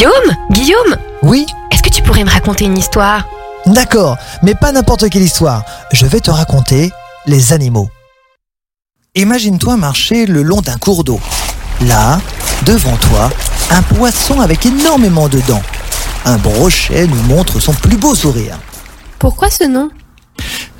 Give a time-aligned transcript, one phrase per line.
[0.00, 3.28] Guillaume Guillaume Oui Est-ce que tu pourrais me raconter une histoire?
[3.66, 5.62] D'accord, mais pas n'importe quelle histoire.
[5.92, 6.90] Je vais te raconter
[7.26, 7.90] les animaux.
[9.14, 11.20] Imagine-toi marcher le long d'un cours d'eau.
[11.82, 12.18] Là,
[12.64, 13.28] devant toi,
[13.70, 15.60] un poisson avec énormément de dents.
[16.24, 18.58] Un brochet nous montre son plus beau sourire.
[19.18, 19.90] Pourquoi ce nom?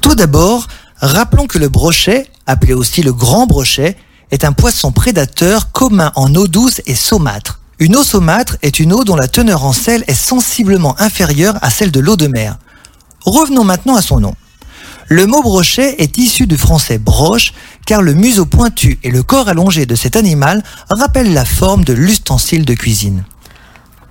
[0.00, 3.96] Tout d'abord, rappelons que le brochet, appelé aussi le grand brochet,
[4.32, 7.60] est un poisson prédateur commun en eau douce et saumâtre.
[7.80, 11.70] Une eau saumâtre est une eau dont la teneur en sel est sensiblement inférieure à
[11.70, 12.56] celle de l'eau de mer.
[13.24, 14.34] Revenons maintenant à son nom.
[15.08, 17.52] Le mot brochet est issu du français broche
[17.84, 21.92] car le museau pointu et le corps allongé de cet animal rappellent la forme de
[21.92, 23.24] l'ustensile de cuisine.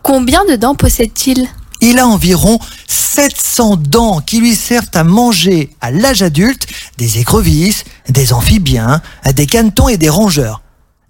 [0.02, 1.48] Combien de dents possède-t-il?
[1.80, 6.68] Il a environ 700 dents qui lui servent à manger à l'âge adulte
[6.98, 9.02] des écrevisses, des amphibiens,
[9.36, 10.63] des canetons et des rongeurs.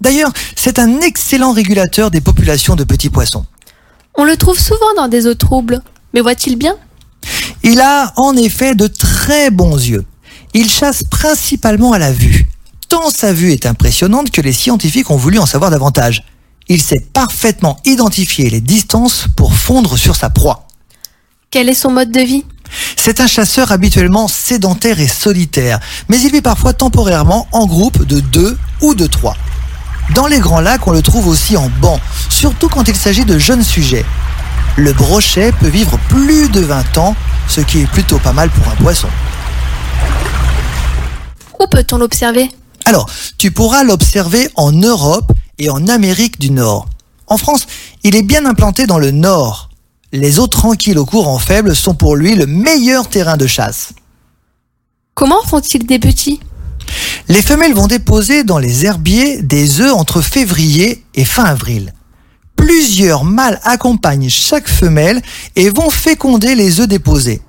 [0.04, 3.46] D'ailleurs, c'est un excellent régulateur des populations de petits poissons.
[4.16, 5.82] On le trouve souvent dans des eaux troubles.
[6.14, 6.76] Mais voit-il bien?
[7.64, 10.04] Il a en effet de très bons yeux.
[10.54, 12.48] Il chasse principalement à la vue.
[12.90, 16.26] Tant sa vue est impressionnante que les scientifiques ont voulu en savoir davantage.
[16.68, 20.68] Il sait parfaitement identifier les distances pour fondre sur sa proie.
[21.50, 22.44] Quel est son mode de vie?
[22.98, 25.80] C'est un chasseur habituellement sédentaire et solitaire,
[26.10, 29.38] mais il vit parfois temporairement en groupe de deux ou de trois.
[30.16, 33.40] Dans les grands lacs, on le trouve aussi en banc, surtout quand il s'agit de
[33.40, 34.06] jeunes sujets.
[34.76, 37.16] Le brochet peut vivre plus de 20 ans,
[37.48, 39.08] ce qui est plutôt pas mal pour un poisson.
[41.60, 42.52] Où peut-on l'observer?
[42.86, 46.88] Alors, tu pourras l'observer en Europe et en Amérique du Nord.
[47.28, 47.66] En France,
[48.04, 49.70] il est bien implanté dans le Nord.
[50.12, 53.94] Les eaux tranquilles au courant faible sont pour lui le meilleur terrain de chasse.
[55.14, 56.40] Comment font-ils des petits?
[57.30, 61.94] Les femelles vont déposer dans les herbiers des œufs entre février et fin avril.
[62.58, 65.22] Plusieurs mâles accompagnent chaque femelle
[65.56, 67.42] et vont féconder les œufs déposés.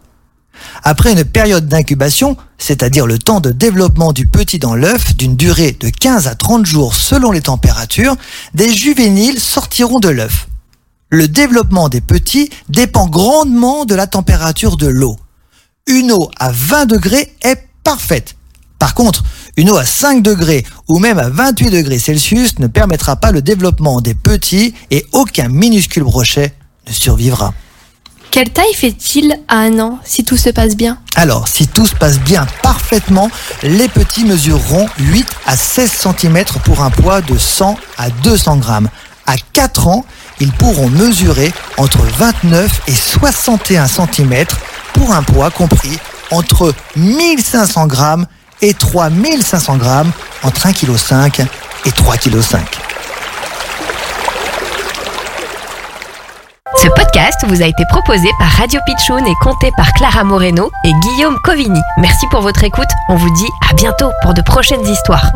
[0.85, 5.73] Après une période d'incubation, c'est-à-dire le temps de développement du petit dans l'œuf d'une durée
[5.73, 8.17] de 15 à 30 jours selon les températures,
[8.55, 10.47] des juvéniles sortiront de l'œuf.
[11.11, 15.17] Le développement des petits dépend grandement de la température de l'eau.
[15.87, 18.37] Une eau à 20 degrés est parfaite.
[18.79, 19.23] Par contre,
[19.57, 23.43] une eau à 5 degrés ou même à 28 degrés Celsius ne permettra pas le
[23.43, 26.53] développement des petits et aucun minuscule brochet
[26.87, 27.55] ne survivra.
[28.31, 30.99] Quelle taille fait-il à un an si tout se passe bien?
[31.15, 33.31] Alors, si tout se passe bien parfaitement,
[33.63, 38.89] les petits mesureront 8 à 16 cm pour un poids de 100 à 200 grammes.
[39.27, 40.05] À 4 ans,
[40.41, 44.47] ils pourront mesurer entre 29 et 61 cm
[44.95, 45.97] pour un poids compris
[46.33, 48.27] entre 1500 grammes
[48.65, 50.11] et 3500 grammes
[50.43, 51.49] entre 1,5 kg
[51.85, 52.41] et 3,5 kg.
[56.77, 60.93] Ce podcast vous a été proposé par Radio Pitchoun et compté par Clara Moreno et
[60.93, 61.81] Guillaume Covini.
[61.99, 62.89] Merci pour votre écoute.
[63.09, 65.31] On vous dit à bientôt pour de prochaines histoires.